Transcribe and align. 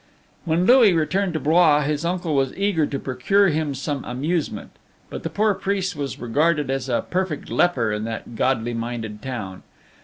When 0.45 0.65
Louis 0.65 0.93
returned 0.93 1.33
to 1.33 1.39
Blois, 1.39 1.83
his 1.83 2.03
uncle 2.03 2.33
was 2.33 2.57
eager 2.57 2.87
to 2.87 2.97
procure 2.97 3.49
him 3.49 3.75
some 3.75 4.03
amusement; 4.03 4.71
but 5.11 5.21
the 5.21 5.29
poor 5.29 5.53
priest 5.53 5.95
was 5.95 6.17
regarded 6.17 6.71
as 6.71 6.89
a 6.89 7.05
perfect 7.07 7.51
leper 7.51 7.91
in 7.91 8.03
that 8.05 8.35
godly 8.35 8.73
minded 8.73 9.21
town. 9.21 9.61